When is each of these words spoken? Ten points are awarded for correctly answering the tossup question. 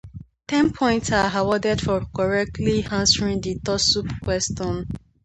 Ten 0.47 0.73
points 0.73 1.11
are 1.11 1.29
awarded 1.37 1.79
for 1.79 2.03
correctly 2.05 2.83
answering 2.85 3.39
the 3.39 3.59
tossup 3.63 4.07
question. 4.23 4.87